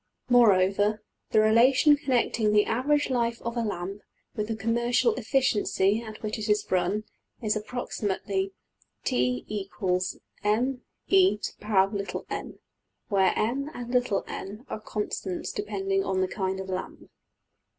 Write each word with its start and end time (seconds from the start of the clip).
}\end{align*} 0.27 0.33
Moreover, 0.33 1.03
the 1.29 1.41
relation 1.41 1.95
connecting 1.95 2.51
the 2.53 2.65
average 2.65 3.11
life 3.11 3.39
of 3.43 3.55
a 3.55 3.61
lamp 3.61 4.01
with 4.35 4.47
the 4.47 4.55
commercial 4.55 5.13
efficiency 5.13 6.01
at 6.01 6.23
which 6.23 6.39
it 6.39 6.49
is 6.49 6.65
run 6.71 7.03
is 7.39 7.55
approximately 7.55 8.51
$t 9.03 9.45
= 9.71 9.79
mE^n$, 10.43 10.69
where 13.09 13.33
$m$~and~$n$ 13.37 14.65
are 14.71 14.79
constants 14.79 15.51
depending 15.51 16.03
on 16.03 16.21
the 16.21 16.27
kind 16.27 16.59
of 16.59 16.67
lamp. 16.67 17.11